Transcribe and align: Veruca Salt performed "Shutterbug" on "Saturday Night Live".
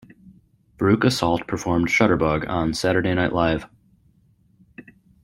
Veruca 0.79 1.11
Salt 1.11 1.45
performed 1.45 1.87
"Shutterbug" 1.87 2.49
on 2.49 2.73
"Saturday 2.73 3.13
Night 3.13 3.33
Live". 3.33 3.67